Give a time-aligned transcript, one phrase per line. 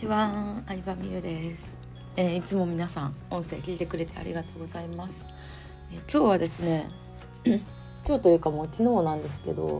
[0.00, 1.62] ちは、相葉美優です、
[2.16, 5.12] えー、いつも皆さん音声聞いてくれてありがとうございます、
[5.92, 6.88] えー、今日はですね
[7.44, 9.78] 今日というかもう昨日なんですけど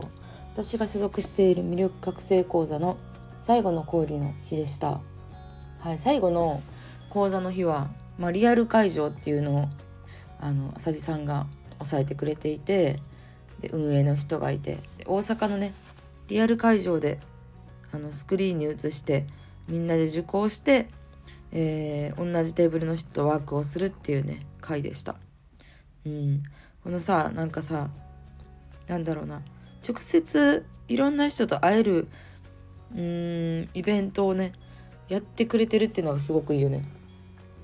[0.53, 2.97] 私が所属している魅力覚醒講座の
[3.41, 5.01] 最後の講義の日でした。
[5.79, 6.61] はい最後の
[7.09, 9.65] 講座の日は、まあ、リアル会場っていうのを
[10.39, 11.47] あの浅地さんが
[11.79, 12.99] 抑えてくれていて
[13.59, 15.73] で運営の人がいて大阪のね
[16.27, 17.19] リアル会場で
[17.91, 19.25] あのスクリーンに映して
[19.71, 20.89] みんなで受講して、
[21.53, 25.15] えー、同じテーブルの人とワークをするっていうね回でした。
[26.05, 26.43] うん、
[26.83, 27.89] このさなんかさ
[28.87, 29.41] なんだろうな
[29.87, 32.09] 直接いろんな人と会える
[32.93, 34.51] うんイベントをね
[35.07, 36.83] やってくれてるっていうのがすごくいいよね。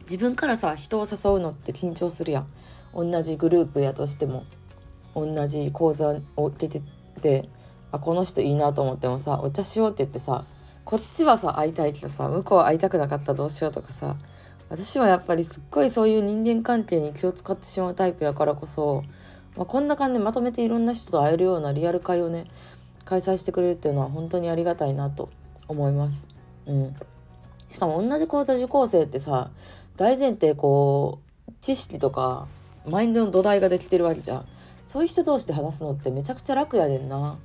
[0.04, 2.48] 自分からさ人を誘うのって緊張するやん。
[2.94, 4.46] 同じグループやとしても
[5.14, 6.82] 同じ講座を受けて
[7.22, 7.50] て
[7.92, 10.46] あこの人いいなと思ってもさお茶しようって言ってさ
[10.88, 14.16] こっちはさ会いたいけどさ向こうは会いたくなかったらどうしようとかさ
[14.70, 19.04] 私はやっぱりすっごいそういう人間関係に気を使ってしまうタイプやからこそ、
[19.58, 22.46] まあ、こんな感じでまとめていろんな人と会えるようなリアル会をね
[23.04, 25.30] 開催してくれるっていうのは本当にありがたいなと
[25.68, 26.26] 思います。
[26.68, 26.96] うん、
[27.68, 29.52] しかも同じ講座受講生ってさ
[29.98, 32.48] 大前提こう知識とか
[32.86, 34.46] マインドの土台ができてるわけじゃん。
[34.86, 37.38] そういう人同士で話すのってめちゃくちゃ楽やでんな。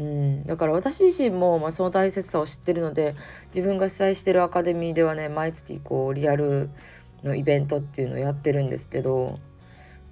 [0.00, 3.14] うん、だから私自身も、まあ、その大切さを知ってるので
[3.54, 6.70] 自分が主催してるアカデミーではね毎月こうリアル
[7.22, 9.38] のイベントっていうのをやってるんですけど、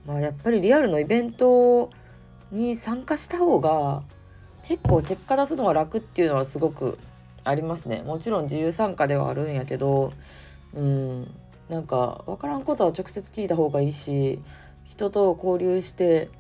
[0.07, 1.91] まあ、やっぱりリアルのイベント
[2.53, 4.03] に参加した方が
[4.63, 6.99] 結構結果出すのが楽っていうのはすごく
[7.43, 8.03] ありますね。
[8.03, 10.13] もちろん自由参加ではあるんやけど
[10.75, 11.35] うん。
[11.71, 14.39] なんか分からんことは直接聞いた方がいいし
[14.89, 16.31] 人と交流して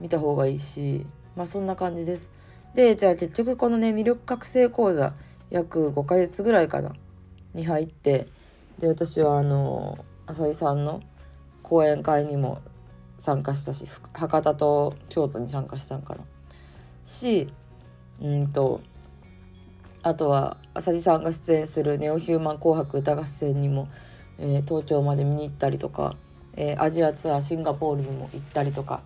[0.00, 1.04] みた方がいいし
[1.36, 2.37] まあそんな感じです。
[2.78, 5.12] でじゃあ結局このね魅力覚醒講座
[5.50, 6.94] 約5ヶ月ぐらいかな
[7.52, 8.28] に入って
[8.78, 11.02] で私はあの浅井さんの
[11.64, 12.60] 講演会にも
[13.18, 16.20] 参加したし博多と京都に参加したんかな。
[17.04, 17.52] し
[18.20, 18.80] うんと
[20.04, 23.88] あとは浅利さんが出演する「ネオヒューマン紅白歌合戦」にも、
[24.38, 26.14] えー、東京まで見に行ったりとか、
[26.54, 29.02] えー、アジアツアーシンガポールにも行ったりとか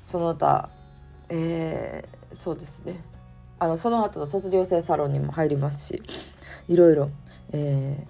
[0.00, 0.70] その他
[1.28, 3.11] えー、そうですね。
[3.62, 6.02] あのその後の卒業生サロンにも入りますし
[6.66, 7.10] いろいろ、
[7.52, 8.04] え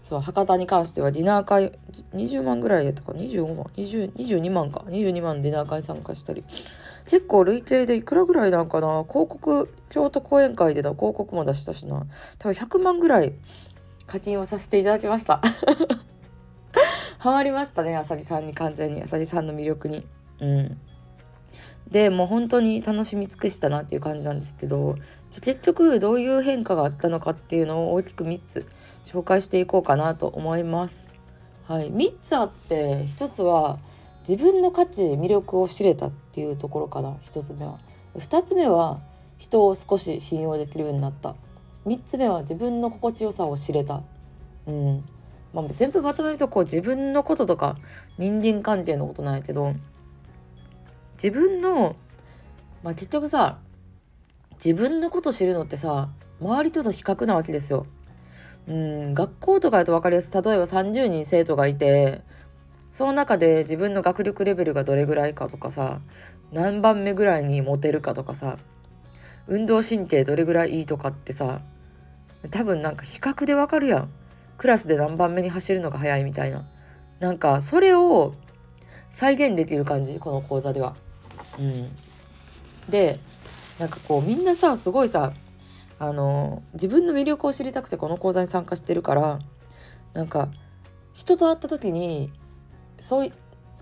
[0.00, 1.76] ー、そう博多に関してはディナー会
[2.12, 6.44] 20万ぐらいやったか25万20 22万か22万ディナー会参加したり
[7.06, 12.06] 結構累計でいくらぐらいなんかな広告京都講演会での広告も出したしな
[12.38, 13.32] 多分100万ぐらい
[14.06, 15.40] 課金をさせていただきました。
[17.18, 19.02] ハマりましたねあさりさんに完全に。
[19.02, 20.06] あさりさんの魅力に。
[20.40, 20.78] うん。
[21.90, 24.96] でもう本当に楽しみ尽くしたなっていう感じなんですけど
[25.40, 28.66] 結局どういう変化があったのかっていうのを大きく3つ
[29.04, 31.06] 紹介していこうかなと思います。
[31.66, 33.78] はい、3つあって1つは
[34.28, 37.78] 自分の価値魅力を知れたっていうところかな1つ目は。
[38.16, 39.00] 2つ目は
[39.38, 41.34] 人を少し信用できるようになった。
[41.86, 44.02] 3つ目は自分の心地よさを知れた。
[44.66, 45.04] うん
[45.52, 47.76] まあ、全部まとめるとこう自分のこととか
[48.18, 49.74] 人間関係のことなんやけど
[51.14, 51.96] 自分の、
[52.82, 53.58] まあ、結局さ
[54.64, 56.10] 自分のこと知るのってさ
[56.40, 57.86] 周りとの比較なわけですよ。
[58.66, 60.32] うん学校とかだと分かりやすい。
[60.32, 62.22] 例えば30人生徒がいて
[62.92, 66.00] その中で自分の学力レベルがどれぐらいかとかさ
[66.52, 68.56] 何番目ぐらいにモテるかとかさ
[69.46, 71.60] 運動神経どれぐらいいいとかってさ
[72.50, 74.10] 多分なんか比較でわかるやん。
[74.56, 76.64] クラスで何番目に走るのが速いみたいな。
[77.20, 78.34] なんかそれを
[79.10, 80.96] 再現できる感じこの講座では。
[81.58, 81.88] うん、
[82.88, 83.18] で
[83.78, 85.32] なんかこうみんなさすごいさ
[85.98, 89.38] あの自分の魅力を知りたくてこの講座に参加してるから
[90.12, 90.48] なんか
[91.12, 92.32] 人と会った時に
[93.00, 93.32] そうい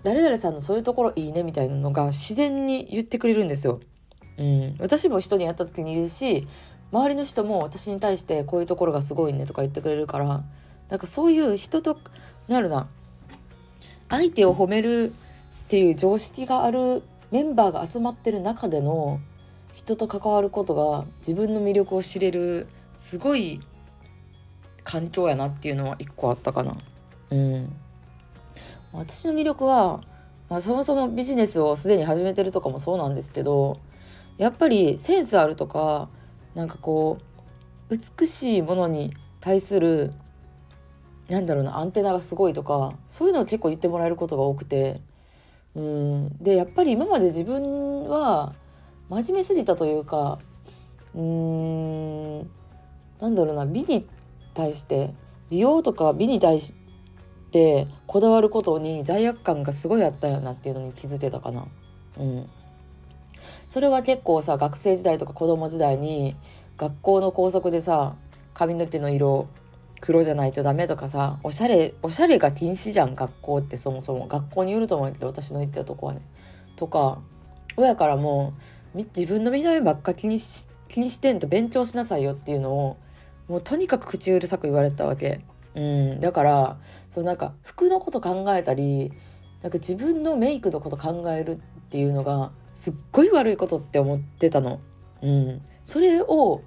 [0.03, 3.79] 誰々さんのそういうところいいねみたいなのが自然に言ってくれるんですよ。
[4.37, 6.47] うん、私も人に会った時に言うし
[6.91, 10.43] 周りの人も私に対してこういうところがすごいねとか言ってくれるから
[10.89, 11.99] なんかそういう人と
[12.47, 12.87] なるな
[14.09, 15.13] 相手を褒める
[15.65, 17.03] っていう常識がある
[17.33, 19.19] メンバーが集まってる中での
[19.73, 23.59] 人と関わることが自分の魅力を知れるすごい
[24.83, 26.77] 環境やなっていうのは一個あったかな。
[27.31, 27.75] うん。
[28.91, 30.01] 私の魅力は、
[30.47, 33.79] まあ、そもそもビジネスをすでに始めてるとかもそうなんですけど
[34.37, 36.09] やっぱりセンスあるとか
[36.53, 37.17] なんかこ
[37.89, 40.13] う美しいものに対する
[41.29, 45.01] なんだろうなアンテナがすごいとかそういうのを結構言ってもらえることが多くて
[45.75, 46.37] うん。
[46.43, 48.53] でやっぱり今まで自分は
[49.09, 50.39] 真面目すぎたというか
[51.15, 52.49] うーん。
[53.21, 54.05] なんだろうな美に
[54.53, 55.13] 対して
[55.49, 56.73] 美容とか美に対し
[57.51, 61.67] てこだわることに罪悪感がすごいあったよなっていうのに気づけたかな。
[62.17, 62.49] うん、
[63.67, 66.35] それは結構さ学生時代とか子供時代に
[66.77, 68.15] 学校の校則でさ
[68.53, 69.47] 髪の毛の色
[70.03, 76.21] 黒じゃないとダメとかさおしゃれおしゃれが禁止じゃん学校ってそもそも学校によると思うけど私の言ってたとこはね。
[76.75, 77.19] とか
[77.77, 78.53] 親からも
[78.93, 82.97] 自分の見た目ばっか気にし気にしてんと勉強しなさいよっていうのを
[83.47, 85.39] もうとにかく口うるさく言われたわけ。
[85.73, 86.77] うん、だから
[87.09, 89.13] そうなんか服のこと考えたり
[89.61, 91.59] なんか自分のメイクのこと考えるっ
[91.89, 94.81] ていうのがすっごい悪いことって思ってたの。
[95.21, 96.61] うん、それを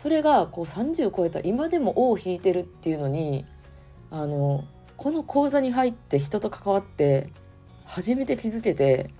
[0.00, 3.44] それがこう30超えた今でも尾を引いてるっていうのに
[4.10, 4.64] あの
[4.96, 7.30] この講座に入って人と関わって
[7.84, 9.10] 初めて気づけて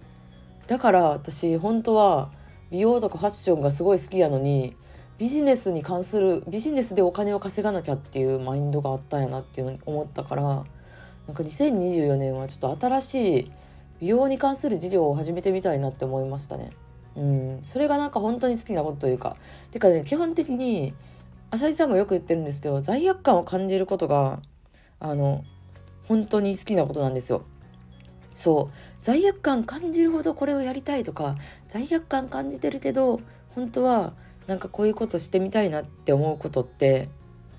[0.68, 2.32] だから私本当は
[2.70, 4.74] 美容とかファッションがすごい好きやのに
[5.18, 10.64] ビジネスに関するビジネスでお金を稼がなきゃっていうマインドがあったんやなっていうのに思ったからなん
[11.34, 13.52] か2024年はちょっと新しい
[14.00, 16.70] 美容に関する事業を始めてみたいなって思いましたね。
[17.16, 19.36] うん、それがなんか本当に好きなことというか。
[19.70, 20.94] てかね基本的に
[21.50, 24.40] 浅井さんもよく言ってるんですけど罪悪感を感じることが
[25.00, 25.44] あの
[26.06, 27.44] 本当に好きなことなんですよ。
[28.34, 28.74] そう。
[29.02, 31.36] 罪悪感感じるほどこれをやりたいとか
[31.68, 33.20] 罪悪感感じてるけど
[33.54, 34.12] 本当は
[34.46, 37.08] なんかこういうことしてみたいなって思うことって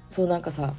[0.09, 0.73] そうなんかさ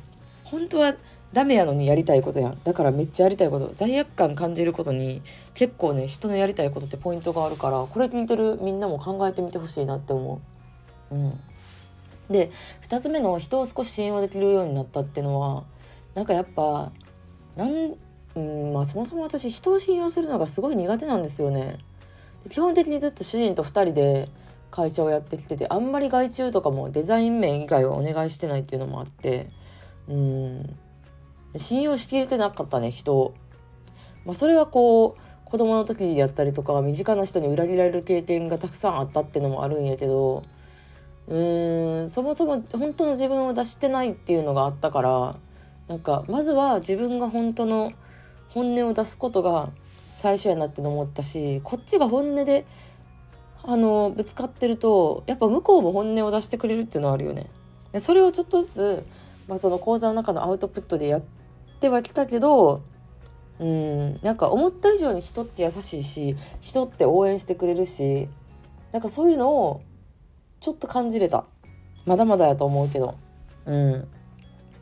[0.45, 0.95] 本当は
[1.33, 5.23] ダメやのにやりたいことやんだからめっちゃやりたいこと罪悪感感じることに
[5.55, 10.41] 結構ね人のやりたいことってポイントがあるからこれ聞いてるみんなも考えてみてほしいなって思
[11.11, 11.15] う。
[11.15, 11.41] うん、
[12.31, 12.51] で
[12.89, 15.65] 2つ目の人を少し信用できるようになったってのは
[16.15, 16.93] なんかやっぱ
[17.57, 17.95] なん
[18.35, 21.79] うんまあそもそも私人を信用するのがすごい苦手なんですよね。
[22.51, 24.29] 基本的にずっと主人と2人で
[24.71, 29.51] 会社をやってきててあんまり外注とかもデザイン面以外はお願いしてないっていうのもあって
[30.09, 30.77] うん
[31.57, 33.35] 信用しきれてなかったね人。
[34.25, 40.45] まあ、それはこう子供の時やったりとか身近な人に裏切られる経験がたくさんあったっていうのもあるんやけど
[41.29, 45.37] うーんそもそも本当の自分を出してないっていうのがあったから
[45.89, 47.93] なんかまずは自分が本当の
[48.51, 49.71] 本音を出すことが
[50.17, 52.65] 最初やなって思ったしこっちが本音で
[53.63, 57.51] あのぶつかってるとやっぱ向こうも本音を出してくれるっていうのはあるよね。
[57.93, 59.07] でそれをちょっとずつ、
[59.49, 61.21] まあ、その講座の中のアウトプットでや
[61.83, 62.85] ってはきたけど
[63.59, 68.29] うんなんか思った以上に人って優しいし人って応援してくれるし
[68.93, 69.83] なんかそういうのを
[70.61, 71.45] ちょっと感じれた。
[72.05, 73.17] まだまだやと思うけど。
[73.67, 74.09] うん。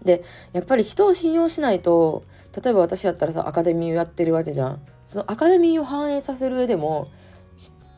[0.04, 2.24] でやっぱり人を信用しないと
[2.62, 4.82] 例えば私やったらさアカデミーをやってるわけじゃん。
[5.06, 7.08] そのアカデミーを反映させる上でも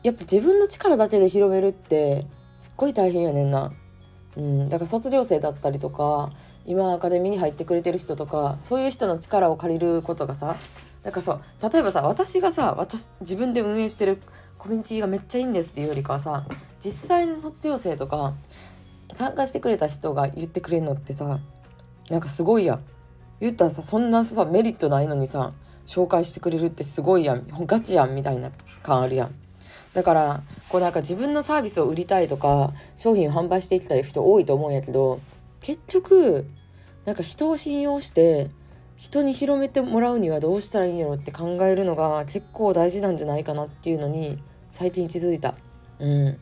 [0.01, 3.73] やっぱ自分の力だけで広めるってすっごい大変やねんな。
[4.37, 6.31] うん、だから卒業生だったりとか
[6.65, 10.57] 今アカデミーに入ってくれてる人とかそういう人の力を借りることがさ
[11.03, 14.19] なんかそう例えばさ私がさ私自分で運営してる
[14.57, 16.45] コミュニティがめっちゃいいんですっていうよりかはさ
[16.79, 18.33] 実際の卒業生とか
[19.15, 21.39] 参加してくれた人が言ってくれるのってさ
[22.09, 22.83] なんかすごいやん。
[23.39, 25.53] 言ったらさそんなさメリットないのにさ
[25.85, 27.45] 紹介してくれるってすごいやん。
[27.65, 28.51] ガチやんみたいな
[28.81, 29.35] 感あるやん。
[29.93, 35.19] だからこうなんか自分のサービスを売りたいとか商品を販売していきたい人多いと思うんやけど
[35.63, 36.45] 結局
[37.05, 38.51] なんか人を信用して
[38.97, 44.41] 人に広めてもらうにはどうしたらいいんやろって考えるのが結構大事なんじゃないかなっていうのに
[44.71, 45.55] 最近気づいた。
[45.99, 46.37] うん。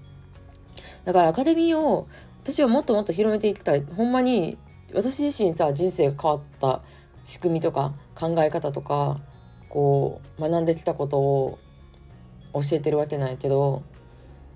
[1.06, 2.08] だからアカデミーを
[2.44, 3.84] 私はもっともっと広めていきたい。
[3.84, 4.58] ほんまに
[4.94, 6.82] 私自身さ人生が変わった
[7.24, 9.22] 仕組みとか考え方とか
[9.70, 11.60] こう学んできたことを
[12.54, 13.84] 教えてるわけないけど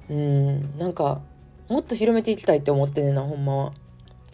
[0.09, 1.21] うんなんか
[1.69, 3.73] もっと広めていきたいって思ってねなほんまは。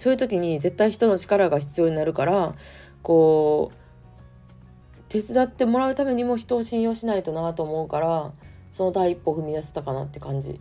[0.01, 2.55] そういう時に絶対人の力が必要になるから
[3.03, 8.31] こう手伝ってもらうためにも人を信用しないとなと思うから
[8.72, 10.60] その第一歩踏み出せたかなって感じ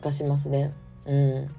[0.00, 0.72] がしますね。
[1.06, 1.54] うん、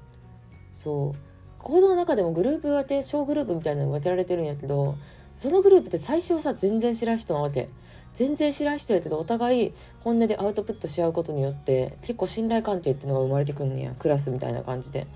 [0.73, 4.97] そう行動の中でもグループ分け小グループみたいなの分けられてるんやけど
[5.37, 7.69] そのグループって最初はさ全然知らん人なわけ。
[8.13, 15.07] 全然知らん人やけどお互い本音でアウトプットし合うことによって結構信頼関係っていうのが生まれてくんねやクラスみたいな感じで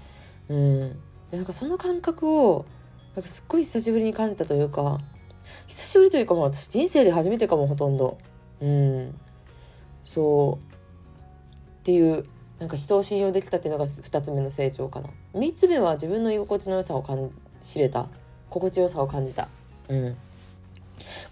[0.47, 0.99] うん
[1.31, 2.65] なんかその感覚を
[3.15, 4.99] なんかすっごい久しぶりに感じたというか
[5.67, 8.17] 久しぶりというかもう私人生で初めてかもほとんど。
[8.61, 9.15] うん。
[10.03, 10.75] そう。
[11.81, 12.25] っていう
[12.59, 15.09] なんか人を信用できたっていうのが2つ目の成長かな。
[15.33, 17.31] 3つ目は自分の居心地の良さを感
[17.63, 18.07] じれた。
[18.49, 19.47] 心地よさを感じた。
[19.87, 20.17] うん。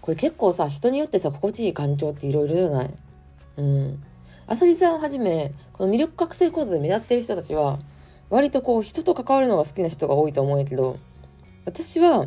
[0.00, 2.94] これ結構さ人によってさ心地いい環境っていろいろじゃない？
[3.58, 4.02] うん。
[4.46, 7.78] あさりさんをはじめこの魅力覚醒講座で目立ってる人たちは
[8.30, 10.98] 割とこう人と関わるのが好きな人が多いと思うんやけど
[11.64, 12.26] 私は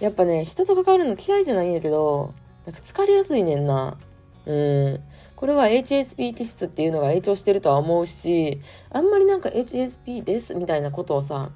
[0.00, 2.34] やっぱね人と関わるの嫌いじゃないんやけど
[2.66, 3.96] なんか疲れやすいねんな。
[4.44, 5.00] うん。
[5.36, 11.50] これは HSP 気質っていうのが影響してるとは思うしあんまりなんか HSP ですみたいなことをさ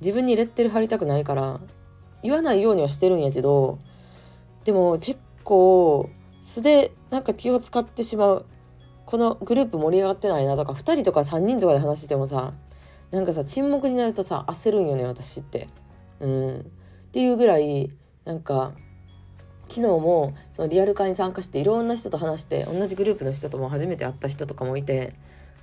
[0.00, 1.60] 自分にレッテル貼りたくないから
[2.22, 3.78] 言わないようにはしてるんやけど
[4.64, 6.10] でも結構
[6.42, 8.46] 素でなんか気を使ってしまう。
[9.06, 12.52] このグループ盛り上がってないなとか2人とか3人とかで話してもさ
[13.10, 15.68] なんかさ沈黙になるとさ焦るんよね私って。
[16.20, 16.60] うん。
[16.60, 16.62] っ
[17.12, 17.90] ていうぐらい
[18.24, 18.72] なんか
[19.68, 25.14] 昨日もそのリアル会に参加していろんな人と話して同じグループの人とも初めて会った人とかもいて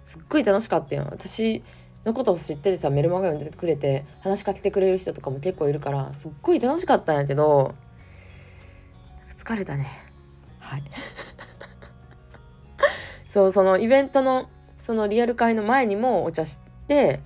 [0.05, 1.07] すっごい楽しかったよ。
[1.09, 1.63] 私
[2.05, 7.75] のことを知っててさメルマガ読んでくれて話しかけてくれる人とかも結構いるからすっごい楽しかったんやけど
[9.43, 9.87] 疲れたね。
[10.59, 10.83] はい。
[13.27, 17.19] そうそのイベントのそのリアル会の前にもお茶して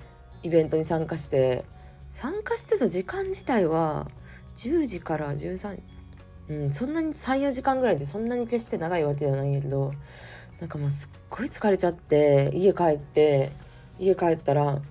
[0.44, 1.66] イベントに参加して
[2.14, 4.08] 参加してた時間自体は
[4.58, 5.80] 10時から13
[6.50, 9.94] うん、そんなに34時間ぐらいでそんなに決して長いわけではないけど
[10.60, 13.52] なんかもうすっごい疲れちゃって家帰って
[14.00, 14.82] 家帰ったら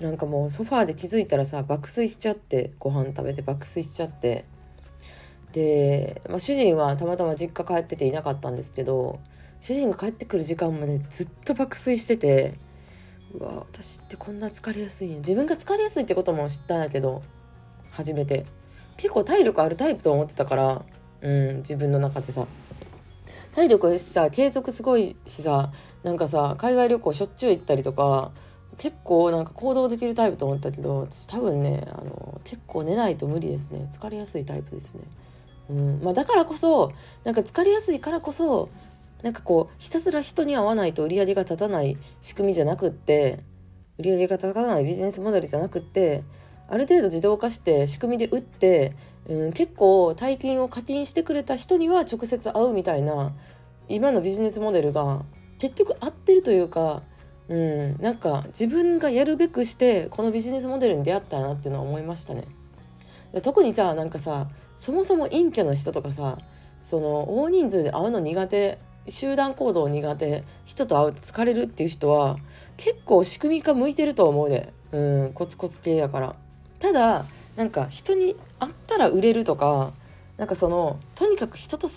[0.00, 4.44] なんかもうソファーで気づいたらさ爆睡しちゃってご飯食べて爆睡しちゃって。
[5.52, 9.20] で、まあ、主人はたまたま実家帰ってていなかったんですけど
[9.60, 12.54] 主人が帰ってくる時間までずっと爆睡してて
[13.34, 17.22] うわ私ってこんな疲れやすいん自分が疲れやすいってことも知ったんやけど
[17.90, 18.46] 初めて。
[18.96, 20.84] 結構体力あるタイプと思ってたから
[21.20, 22.46] うん自分の中でさ。
[23.54, 25.72] 体力しさ継続すごいしさ
[26.02, 28.32] なんかさ海外旅行しょっちゅう行ったりとか
[28.78, 33.88] 結構なんか行動できるタイプと思ったけど私多分ねあの結構寝ないと無理ですね。
[33.94, 35.02] 疲れやすいタイプですね。
[35.70, 36.92] うんまあ、だからこそ
[37.24, 38.68] なんか疲れやすいからこそ
[39.22, 43.42] なんかこうひたすら人に会わないと売り上げが立たない仕組みじゃなくって
[43.98, 46.24] 売り上げが立たないビジネスモデルじゃなくって
[46.68, 53.32] ある程度自動化して仕組みで打って、うん、結構大金を課金してくれた人には直接会うみたいな
[53.88, 55.24] 今のビジネスモデルが
[55.58, 57.02] 結局合ってるというか、
[57.48, 62.44] うん、なんか自分がやるべくしてこのビジネスモデルに出会ったなっていうのは思いましたね。
[63.42, 66.38] 特にさなんかさそもそも陰キャの人とかさ
[66.82, 72.38] その大人数で会うの苦手集団行動苦手人と会うと疲れるっていう人は
[72.76, 76.36] 結構仕組み化向いてると思うで、うん、コツコツ系やから。
[76.80, 77.24] ただ
[77.56, 79.92] なんか人に会ったら売れるとか
[80.36, 81.88] なんかそのとにかく人と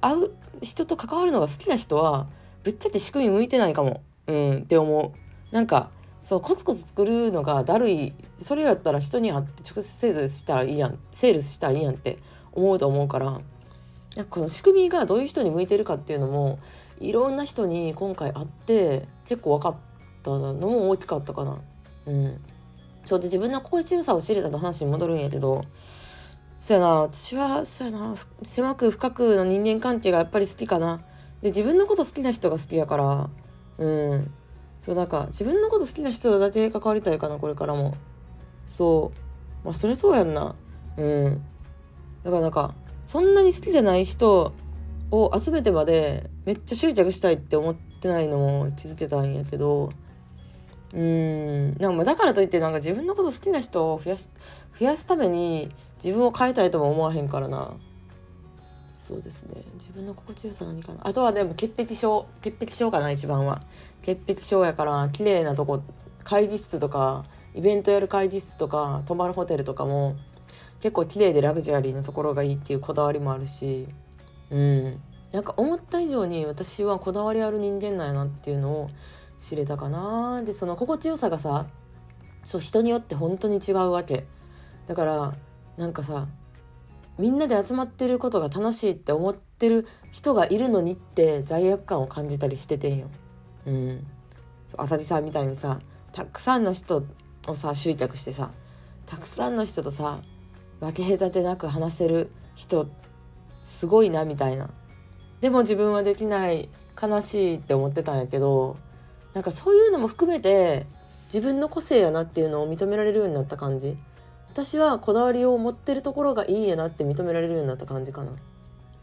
[0.00, 0.30] 会う
[0.62, 2.26] 人と関わるのが好きな人は
[2.64, 5.12] ぶっちゃけ仕組み向いてないかも、うん、って思
[5.52, 5.54] う。
[5.54, 5.90] なんか
[6.22, 8.14] そうコツコツ作るのがだるい。
[8.38, 12.18] それやったら人に会って直接セールしたらいいやんセールスしたらいいやんって
[12.52, 13.40] 思うと思うから。
[14.16, 16.58] なんかこの仕組みがどういう人に向いてるかっていうのも
[16.98, 19.76] いろんな人に今回会って結構分かっ
[20.22, 21.60] たのも大きかったかな。
[22.06, 22.40] うん、
[23.04, 25.64] そうで自分の心地よさを知れたの話に戻るんやけど
[26.58, 31.02] そうやな私はそうやな狭く深くの人間関係がやっぱり好きかな。
[31.42, 33.30] で自分のこと好きな人が好きやから
[33.78, 34.30] うん。
[34.80, 37.94] そうなんか自分のこと好きな人だけ関わりたいかなこれからも。
[38.66, 39.12] そ
[39.62, 39.64] う。
[39.64, 40.54] まあそれそうやんな。
[40.96, 41.42] うん。
[42.24, 42.74] だからなんか
[43.10, 44.54] そんなに好きじゃない人
[45.10, 49.90] を集めてまでめっちゃ執着したいって思ってないのも気づけたんやけど
[50.94, 54.30] うんなんかだからといってなんか自分のこと好きな人を増やす
[54.78, 57.72] 増やすために自分を変えたいとも思わへんからな。
[58.96, 59.62] そうですね。
[59.74, 61.06] 自分の心地よさ何かな。
[61.06, 62.26] あとはでも潔癖症。
[62.40, 63.62] 潔癖症かな一番は。
[64.02, 65.82] 潔癖症やから綺麗なとこ
[66.24, 67.24] 会議室とか
[67.54, 70.16] イベントやる会議室とか泊まるホテルとかも
[70.80, 73.86] 結構綺麗でラグジュアリーなところがいいっていうこだわりもあるし
[74.50, 75.00] うん
[75.32, 78.90] なんか思った以上に私はこだわりある人間なんやなっていうのを
[79.38, 81.66] 知れたかなでその心地よさがさ
[82.44, 84.26] そう人によって本当に違うわけ
[84.86, 85.34] だから
[85.76, 86.26] なんかさ
[87.18, 93.10] みんなで集まってることが楽しいって思ってる人がいるのにって罪悪感を感じたりしててんよ。
[93.66, 94.06] うん。
[94.78, 95.80] あさりさんみたいにさ
[96.12, 97.04] たくさんの人
[97.46, 98.52] をさ集客してさ
[99.06, 100.20] たくさんの人とさ
[100.80, 102.88] 分け隔てなく話せる人
[103.64, 104.70] すごいなみたいな。
[105.40, 106.68] でも自分はできない
[107.00, 108.76] 悲しいって思ってたんやけど
[109.32, 110.86] なんかそういうのも含めて
[111.26, 113.96] 自分の個性やなっていうのを認められるようになった感じ。
[114.50, 118.32] 私はこだわりを持ってるところがいいやなって認められるようになった感じかな。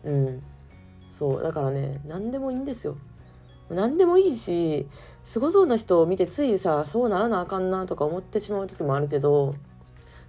[0.04, 0.44] うん。
[1.10, 1.42] そう。
[1.42, 2.98] だからね何でもいいんですよ。
[3.70, 4.88] 何でもいいし
[5.24, 9.56] すごそうな人を見てついさそうならなあかんなとか思ってしまう時もあるけど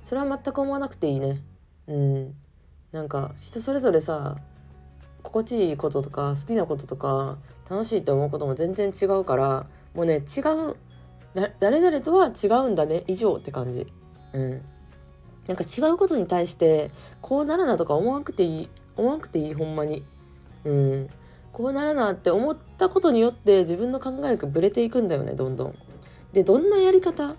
[0.02, 1.42] それは全く思わなくていいね。
[1.86, 2.34] うん。
[2.92, 4.36] なんか人それぞれさ
[5.22, 7.36] 心地いいこととか好きなこととか
[7.68, 10.76] 楽しいって思うことも全然違うからもうね違う
[11.60, 13.86] 誰々とは違うんだね以上って感じ。
[14.32, 14.62] うん。
[15.46, 16.90] なんか違うことに対して
[17.22, 20.04] こうならなとか思わなくていい思わなくていいほんまに。
[20.64, 21.10] うん。
[21.52, 25.74] こうならなって思ったことによって自分の考えがぶれていくんだよねどんどん。
[26.32, 27.34] でどんなやり方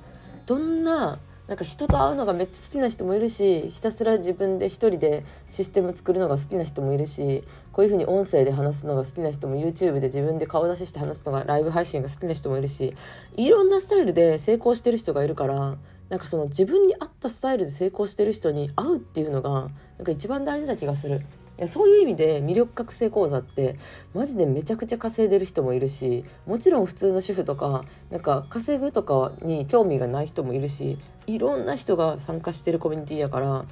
[0.46, 12.96] どんななんか人と会うのがめっちゃ好きな人もいるしひたすら自分で一人でシステム作るのが好きな人もいるしこういうふうに音声で話すのが好きな人も YouTube で自分で顔出しして話すのがライブ配信が好きな人もいるし
[13.36, 15.76] いろんなスタイルで成功してる人がいるから
[16.10, 21.26] なんかその自分に合ったスタイルで成功してる人に会うっていうのがなんか一番大事な気がする。
[21.60, 23.78] いやそういう意味で魅力覚醒講座って
[24.14, 30.98] マジでめちゃくちゃ稼いでる人もいるしもちろん普通の主婦とかなんか稼ぐとかに興味がない人もいるし
[31.28, 33.66] いろんな人が参加してるコミュニティやから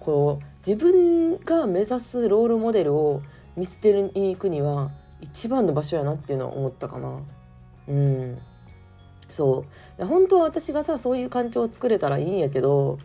[0.00, 3.22] こう自分が目指すロールモデルを
[3.56, 7.20] 見捨てに行くには一番の場所やなっていうのは思ったかな。
[7.88, 8.38] うん
[9.28, 9.64] そ
[10.00, 12.98] う本当は私がさそういう環境を作れたらいいんやけど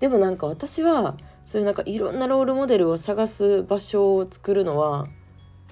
[0.00, 1.16] でもなんか私は
[1.50, 5.08] そういうなんかいろんなロールモデルを探す場所を作るのは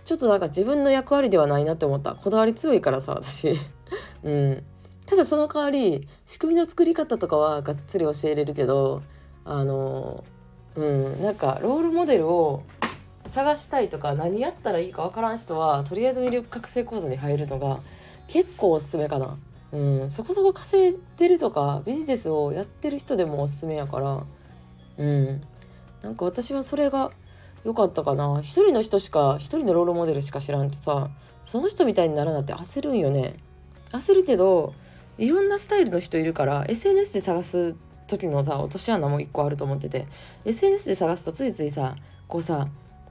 [0.05, 2.17] ちょっとなんか自分の役割ではないなって思った。
[2.17, 3.57] こだわり強いからさ私。
[4.25, 4.65] うん。
[5.07, 9.03] ただその代わり仕組みの作り方とかはがっつり教えれるけど
[9.45, 10.25] あの
[10.75, 11.23] うん。
[11.23, 12.65] なんかロールモデルを
[13.29, 17.79] 探したいとか何やったらいいか分からん人はとりあえず魅力覚醒講座に入るのが
[18.27, 19.39] 結構おすすめかな。
[19.71, 24.25] うん、そこそこ稼いでるとかビジネスをやってる人でもおすすめやから。
[24.99, 25.41] うん。
[26.02, 27.11] なんか私はそれが
[27.64, 28.40] 良かったかな。
[28.43, 31.11] 一人の人しか一人のロールモデルしか知らんとさ
[31.45, 33.37] その人みたいにならなって焦るんよね。
[33.90, 34.75] 焦るけど
[35.17, 37.75] いろんなスタイルの人いるから SNS で探す
[38.07, 40.07] 時のさ落とし穴も一個あると思ってて
[40.45, 41.97] SNS で探すとついついさ
[42.28, 42.69] こうさ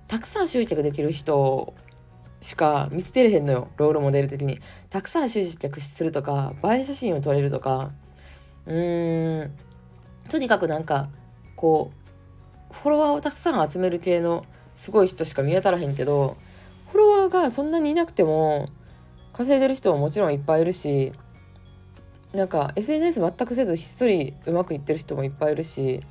[0.08, 1.74] たくさん集客できる人
[2.40, 3.68] しか見つけれへんのよ。
[3.78, 4.60] ロールモデル的に。
[4.90, 7.92] たくさん集客するとか映え写真を撮れるとか。
[8.66, 9.52] うーん。
[10.30, 11.10] とにかくなんか
[11.56, 11.97] こう
[12.72, 16.38] フォロワーをたくさん集める系のすごい人しか見当たらへんけど
[16.92, 18.70] フォロワーがそんなにいなくても
[19.34, 21.14] 稼いでる人ももちろんいっぱいいるし
[22.34, 26.02] なんか SNS 全くせずひっそりうまくいってる人もいっぱいいるし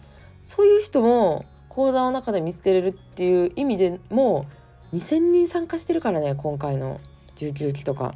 [0.42, 4.46] そういう人も講座の中で見つけれるっていう意味でも
[4.94, 7.00] 2,000人参加してるからね今回の
[7.36, 8.14] 19期とか。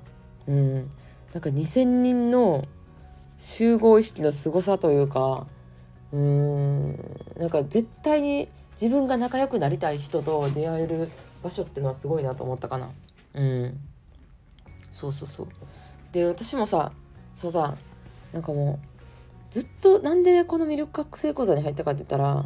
[0.48, 0.74] うん、
[1.34, 2.64] なんか2,000人の
[3.38, 5.46] 集合意識の凄さというか
[6.12, 7.20] うーん。
[7.38, 8.48] なんか絶対に
[8.80, 11.10] 自分が仲良くなりたい人と出会える
[11.42, 12.90] 場所っていうのはすごいなと思ったかな。
[13.34, 13.78] うん。
[14.90, 15.48] そうそうそう。
[16.12, 16.92] で私もさ
[17.34, 17.76] そうさ
[18.32, 22.44] なんかもうずっとなんでこの魅力覚醒講座に入ったかって言ったら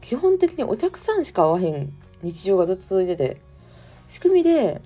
[0.00, 3.40] 基本的にお客さんしか会わへん日常がずっと続いてて
[4.08, 4.82] 仕組みで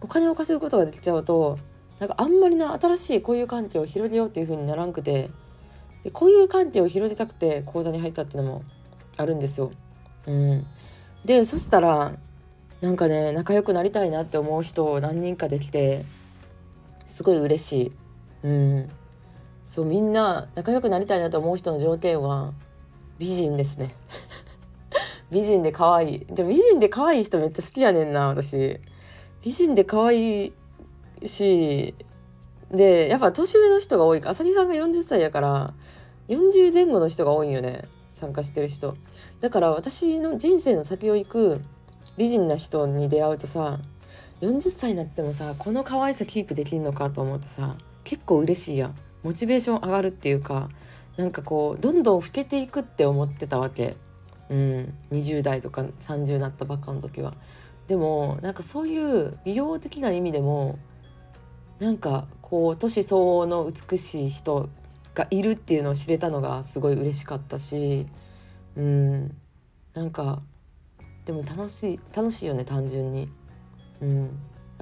[0.00, 1.58] お金を稼ぐことができちゃうと
[1.98, 5.30] なんかあんまりな新しい交友関係を広げようっていう風にならんくて
[6.04, 8.64] でこういう関係を広げたくて講座に入ったっていうのも
[9.16, 9.72] あるんですよ。
[10.26, 10.66] うん、
[11.24, 12.12] でそしたら
[12.80, 16.04] なんかね仲良くなりたいなって思う人を何人かできて
[17.08, 17.92] すごい嬉しい。
[18.42, 18.90] うん、
[19.66, 22.52] そうみんな仲良くなりたいなと思う人の条件は
[23.18, 23.94] 美人ですね。
[25.32, 26.26] 美人で可愛い。
[26.26, 28.78] で美人で可愛い人めっちゃ好きやねんな私。
[29.42, 30.52] 美人で可愛い
[31.26, 31.94] し
[32.70, 35.74] でやっぱ年上の人が多いかあさりさんが40歳やから
[36.28, 37.84] 40前後の人が多いよね。
[38.14, 38.96] 参加してる人。
[39.40, 41.60] だから私の人生の先を行く
[42.16, 43.80] 美人な人に出会うとさ
[44.40, 48.94] 40歳になってもさこの可愛さキープできんのかと思うとさ結構嬉しいやん。
[49.22, 50.68] モチベーション上がるっていうか
[51.16, 53.96] なんかこうどんどん老けていくって思ってたわけ。
[54.50, 54.94] うん。
[55.12, 57.34] 20代とか30になったばっかの時は。
[57.88, 60.78] でもなんかそういう美容的な意味でも
[61.80, 64.68] なんかこう年相応の美しい人
[65.14, 68.06] がいるっていうのを知れたのがすごい嬉しかったし
[68.76, 69.36] うん
[69.94, 70.42] なんか
[71.24, 73.28] でも楽しい楽しいよね単純に。
[74.02, 74.38] うん、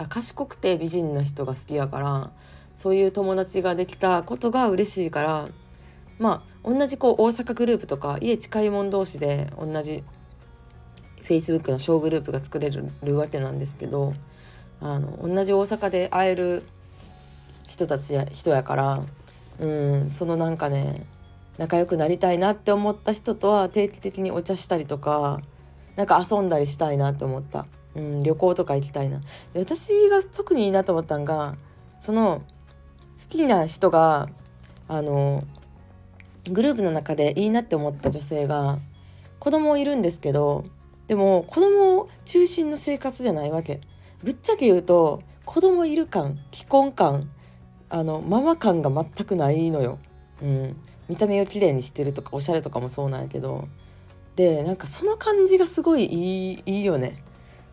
[0.08, 2.32] 賢くて美人な人が好きやから
[2.74, 5.48] そういう友達ができたことが嬉しいから
[6.18, 10.02] まあ同じこう大阪グループとか家近い者同士で同じ
[11.24, 14.14] Facebook の小グループが作れるわけなんですけど
[14.80, 16.64] あの同じ大阪で会える
[17.68, 19.04] 人たちや人やから
[19.62, 20.10] うん。
[20.10, 21.06] そのなんかね
[21.58, 25.40] 仲良くなりたいなって思った人とは定期的にお茶したりとか
[25.96, 29.20] なんか遊んだりしたいなって思った、うん、旅行とか行きたいな。
[29.52, 31.56] で私が特にいいなと思ったんが
[32.00, 32.42] その
[33.22, 34.28] 好きな人が
[34.88, 35.44] あの
[36.50, 38.78] グループの中でいいなって思った女性が
[39.38, 40.64] 子供いるんですけど
[41.06, 43.80] でも子供中心の生活じゃないわけ。
[44.22, 47.30] ぶっちゃけ言うと子供いる感既婚感
[47.92, 49.98] あのママ感が全くないのよ。
[50.42, 50.76] うん、
[51.08, 53.68] 見た目をきれいにしてるとかおしゃれとかもそうなんやけど。
[54.34, 57.22] でなんかその感じがすごいいいいいよね。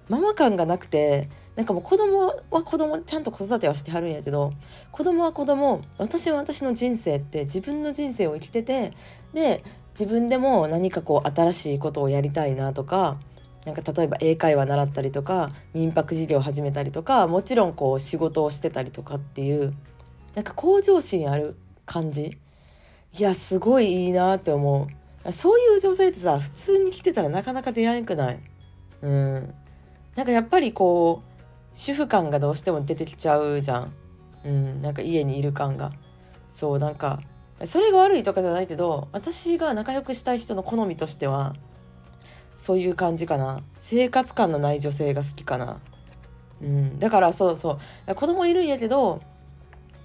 [0.09, 4.53] ママ感がなくてなんかもう子供は子供ちゃんと子育てはしてはるんやけど
[4.91, 8.93] 子供は子供私は私の人生って自分の人生を生きてて
[9.33, 13.19] で自分でも何かこう新しいことをやりたいなとか
[13.65, 19.73] なんか例えば英会話習ったりとか民泊事業を始めたりとかもちろんこう仕事をしてたりとかっていう
[20.39, 22.37] なんか向上心ある感じ。
[23.17, 24.87] いやすごいいいなって思
[25.25, 25.31] う。
[25.33, 28.39] そういう女性ってさ普通に来てたらなかなか出会えんくない。
[29.01, 29.53] うん。
[30.15, 33.93] なんかやっぱりこう主婦感がどうしても出てきちゃうじゃん。
[34.45, 34.81] うん。
[34.81, 35.91] なんか家にいる感が。
[36.49, 37.19] そうなんか
[37.65, 41.53] それが悪いとかじゃないけど私が仲良くしたい人の好みとしては
[42.55, 43.61] そういう感じかな。
[43.79, 45.81] 生活感のない女性が好きかな。
[46.61, 46.97] うん。
[46.97, 48.15] だからそうそう。
[48.15, 49.21] 子供いるんやけど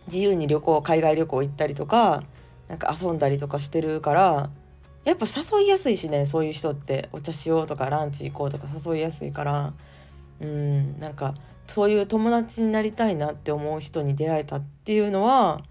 [0.07, 2.25] 自由に旅行海外旅行行ったりとか
[2.69, 4.51] なんか遊んだりとかしてるから
[5.05, 7.09] やっぱ誘いやすいしねそういう人って。
[7.13, 9.73] お茶しようとかランチ行こうとか誘いやすいから。
[10.41, 11.35] うんなんか
[11.67, 15.63] そういう友達になりたいなって思う人に出会えたっていうのは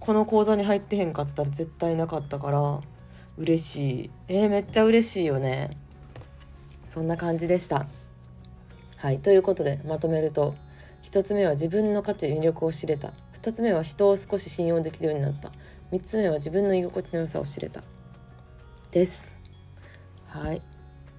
[0.00, 2.80] この講座に入ってへんかったら絶対なかったから
[3.36, 4.10] 嬉しい。
[4.28, 5.76] えー、めっちゃ嬉しいよね。
[6.88, 7.86] そんな感じでした。
[8.96, 10.54] はいということでまとめると
[11.04, 13.12] 1つ目は自分の価値魅力を知れた。
[13.42, 15.50] 2つ目は人を少し信用できるようになった。
[15.92, 17.82] 3つ目は自分の居心地の良さを知れた。
[18.90, 19.36] です。
[20.26, 20.62] はい。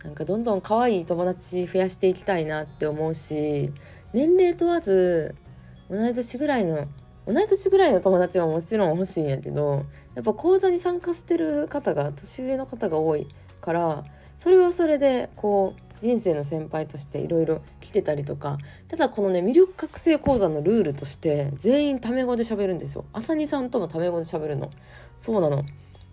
[0.03, 3.71] なんかどんどん可愛い友達増やしていきたいなって思うし
[4.11, 5.35] 年齢問わず
[5.89, 6.87] 同い年ぐらいの
[7.25, 13.27] 同い年ぐらいの友達はもちろん欲しいんやけどやっぱ講座に参加してる方が年上の方が多い
[13.61, 14.03] から
[14.37, 18.57] それはそれでこう人生の先輩としていろいろ来てたりとか
[18.89, 23.05] ただこのね魅力覚醒講座のルールとして全員タメ語で喋るんですよ。
[23.13, 24.69] 朝にさんともタメ語で喋るの。
[25.15, 25.63] そうなの。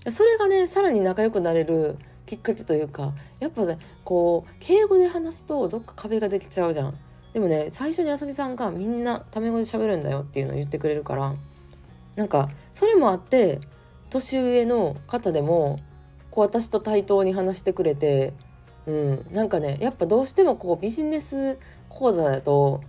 [0.08, 6.94] それがねさらに仲良くなれるきっかけというかやっぱねこう敬語で話すとどっか壁ができちゃうじゃん。
[7.32, 11.34] でもね最初に浅木さんがみんなタメ語で喋るんだよっていうのを言ってくれるから
[12.14, 13.60] なんかそれもあって
[14.08, 15.80] 年上の方でも
[16.30, 18.32] こう私と対等に話してくれて
[18.90, 22.82] うん、なんかねやっぱどうしてもこうビジネス講座だと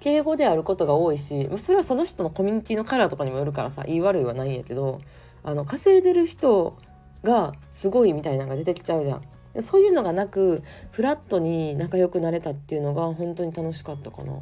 [0.00, 5.00] 敬語であることが多いしそれはその人のコミュニティのカラーとかにもよるからさ言い悪いはないんやけど
[5.42, 6.78] あの稼いでる人
[7.24, 9.22] がすごいみたいなのが出てきちゃうじゃん。
[9.60, 14.32] そういうのがなくフラットに仲良くなれたっていうのが本当に楽しかったかな。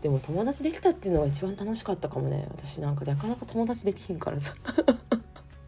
[0.00, 2.46] でも友達できたっていうのが一番楽しかったかもね。
[2.56, 4.54] 私なんかなかなか友達できひんからさ。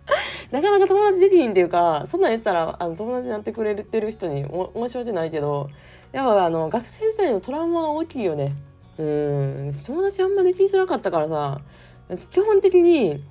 [0.51, 5.71] なかなか友達できひんっていうかそんなん言ったらあの友達になってくれてる人に申し訳ないけど
[6.13, 8.53] やっぱあの学生時代のトラウマは大きいよね。
[8.99, 9.73] うん。
[9.87, 11.61] 友達あんまできづらかったからさ
[12.31, 13.25] 基本的に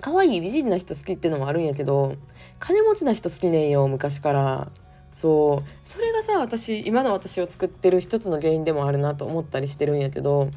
[0.00, 2.16] 可愛い美人な人好きっていうのもあるんやけど
[2.58, 4.68] 金持ちな人好きねんよ昔から。
[5.12, 5.88] そう。
[5.88, 10.50] それがさ私今の私を作ってる一つの原因でもあるなと思ったりしてるんやけど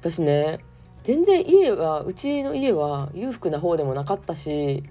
[0.00, 0.58] 私ね
[1.04, 4.82] 全然家はうちの家は裕福な方でもなかったし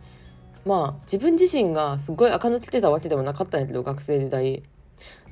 [0.66, 4.64] まあ自分自身がすごい垢抜けてたわけでもなかったんやけど学生時代。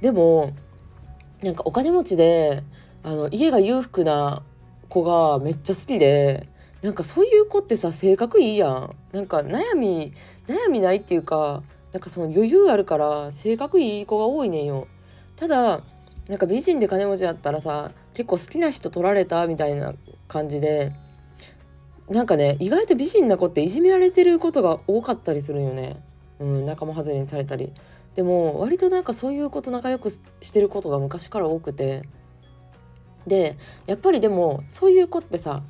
[0.02, 0.54] でも
[1.42, 2.64] なんかお金持ちで
[3.04, 4.44] あの家が裕福な
[4.90, 6.48] 子がめっちゃ好きで
[6.82, 8.96] なんかそういう子ってさ性格いいやん。
[9.14, 10.14] なんか悩み
[10.48, 11.64] 悩みないっていうか
[11.94, 14.88] なんかその余裕あるから性格いい子が多いねんよ。
[15.36, 15.82] ただ
[16.28, 19.94] なんか美人で金持ちだったらさ結構好きな人取られたみたいな
[20.28, 20.92] 感じで
[22.10, 26.02] なんかね意外と美人な子っていじめられてることが多かったりするよね、
[26.40, 27.72] うん、仲間外れにされたり。
[28.16, 30.20] でも割となんかそういうこと仲良くし
[30.52, 32.04] てることが昔から多くて。
[33.28, 35.62] でやっぱりでもそういう子ってさ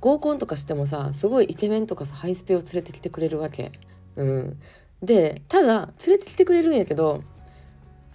[0.00, 3.72] 合コンとかしてもさすごいイケメンとかさハイスペを連れてきてくれるわけ。
[4.16, 4.60] うん、
[5.02, 7.22] でただ連れてきてくれるんやけど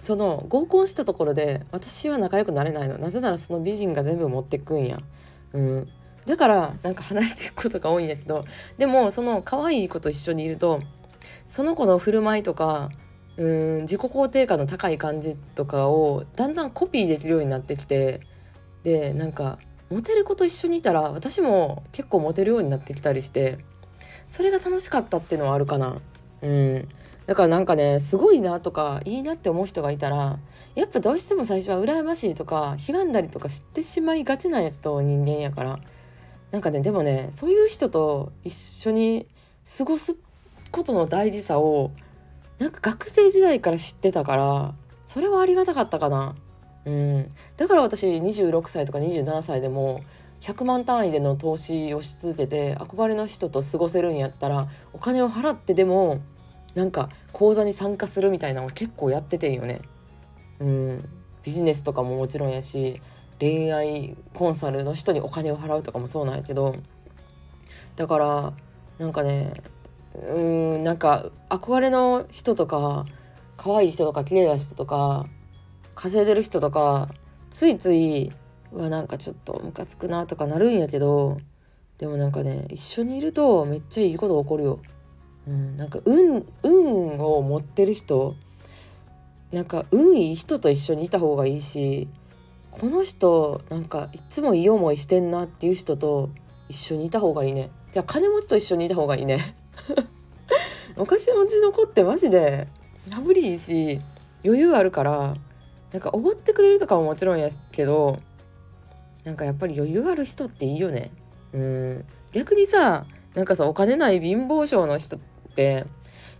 [0.05, 2.97] その合コンしたところで私は仲良くなれないの。
[2.97, 4.99] なぜならその美人が全部持ってくんや。
[5.53, 5.89] うん、
[6.25, 8.45] だからなんか離れていくことが多いんだけど
[8.77, 10.81] でもその可愛い子と一緒にいると
[11.47, 12.89] その子の振る舞いとか
[13.37, 18.21] うん自己肯定感の高い感じとかをだんだんコピーできるようになってきて
[18.83, 23.59] でなんかモテる子と一緒にいたら私も結構モテるようになってきたりして
[24.27, 26.01] それが楽しかったっていうのはあるかな。
[26.41, 26.89] うん。
[27.27, 30.39] だからなんかねすごいなとかいいなって思う人がいたら
[30.75, 35.79] やっぱどうしても最初は羨ましいとか悲願だりとか知ってしまいがちなやと人間やから
[36.51, 39.27] なんかねでもねそういう人と一緒に
[39.77, 40.17] 過ごす
[40.71, 41.91] ことの大事さを
[42.59, 44.73] なんか学生時代から知ってたから
[45.05, 46.35] それはありがたかったかな。
[46.85, 50.03] うん、だから私26歳とか27歳でも
[50.41, 56.21] 100万単位での投資をし続けて憧れの人と過ごせるんやったらお金を払ってでも
[56.75, 59.81] なんか講座に参加するみたいなの結構やっててんよね。
[60.59, 61.09] うん
[61.43, 63.01] ビジネスとかももちろんやし
[63.39, 66.75] 恋愛コンサルの人にお金を払うとかもそうなんやけど
[67.95, 68.53] だから
[68.97, 69.61] なんかね
[70.15, 70.39] う
[70.79, 73.05] んなんか憧れの人とか
[73.57, 75.27] 可愛い人とか綺麗な人とか
[75.93, 77.09] 稼いでる人とか
[77.51, 78.31] ついつい
[78.71, 81.37] うわなんかちょっとムカつくなとかなるんやけど
[81.97, 84.79] でもなんかね一緒にいるとめっちゃいいこと起こるよ。
[85.47, 88.35] うん、なんか運運を持ってる人
[89.51, 92.07] なんか運いい人と一緒にいた方がいいし
[92.71, 96.29] この人なんかいつもいい思いしてんなっていう人と
[96.67, 97.69] 一緒にいた方がいいね。
[97.93, 99.55] いや金持ちと一緒にいた方がいいね。
[100.97, 102.67] お菓子持ちの子ってマジで
[103.09, 104.01] なぶりいいし
[104.43, 105.35] 余裕あるから
[105.91, 108.19] なんかおごってくれるとかももちろんやけど
[109.23, 111.11] なんかやっぱり余裕ある人っていいよね
[111.53, 115.17] うん逆にさなんかさお金ない貧乏症の人
[115.55, 115.85] って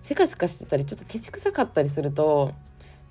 [0.03, 2.51] せかせかしてたりちょっとケチくさかったりすると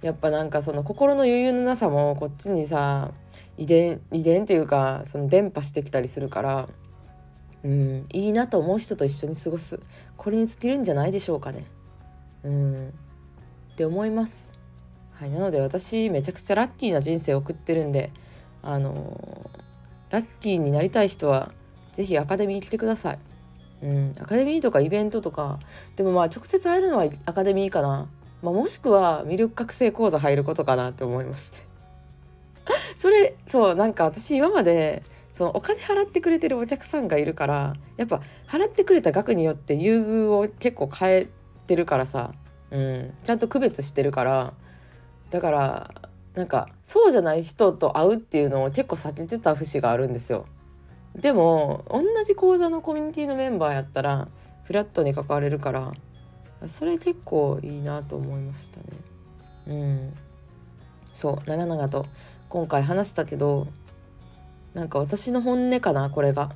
[0.02, 3.10] やっぱなんかその心の余裕のなさもこっちにさ
[3.56, 6.68] 遺伝遺伝っていうかその伝播してきたりするから
[7.64, 9.80] うんいいなと思う人と一緒に過ごす。
[10.18, 11.64] これに尽きるんじゃないでしょうかね。
[12.44, 12.88] うん。
[12.88, 14.50] って思います。
[15.14, 18.10] はいなので私めちゃくちゃラッキーな人生を送ってるんで
[18.62, 19.48] あの
[20.10, 21.52] ラッキーになりたい人は
[21.94, 23.18] 是非アカデミー来てください。
[23.84, 25.60] うん、アカデミーとかイベントとか。
[25.96, 28.08] でもまあ直接会えるのはアカデミーかな、
[28.42, 31.52] まあ、もしくは魅力覚醒講座入ることかなって思います。
[32.96, 35.02] それそうなんか私今まで
[35.34, 41.26] そのお金払ってくれてるお客さんがいるからやっぱ払ってくれた額によって優遇を結構変え
[41.66, 42.32] てるからさ、
[42.70, 44.54] うん、ちゃんと区別してるから。
[45.30, 45.90] だから
[46.34, 50.46] なんかそうじゃない人と会うっていうのを結構避けてた節があるんですよ。
[51.14, 54.28] でも同じ講座のコミュニティのメンバーやったら
[54.64, 55.92] フラットに関われるから
[56.68, 58.84] それ結構いいなと思いましたね。
[59.66, 60.16] うん
[61.12, 62.06] そう長々と
[62.48, 63.68] 今回話したけど
[64.74, 66.50] なんか私の本音かなこれが。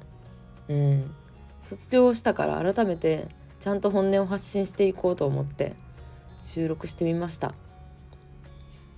[0.68, 1.14] うん
[1.60, 3.28] 卒業したから改めて
[3.60, 5.74] ちゃんと本音を発信していこうと思って
[6.42, 7.54] 収録してみました。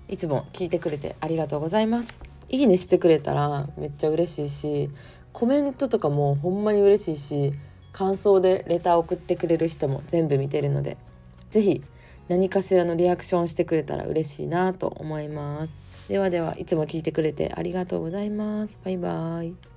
[0.08, 2.18] いつも聞いてくれてありがとうございます。
[2.48, 4.90] いいねしてくれたらめっちゃ嬉しいし、
[5.32, 7.52] コメントとかもほんまに嬉しいし、
[7.92, 10.96] 感想でレター送ってくれる人も全部見てるので、
[11.50, 11.82] 是非
[12.28, 15.72] 何かしらのリアクションしてくれたら嬉しいなと思います。
[16.08, 18.78] ではでは、いつも聞いてくれてありがとうございます。
[18.84, 19.69] バイバーイ。